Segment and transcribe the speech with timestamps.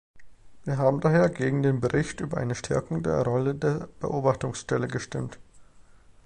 [0.63, 5.37] Wir haben daher gegen den Bericht über eine Stärkung der Rolle der Beobachtungsstelle gestimmt.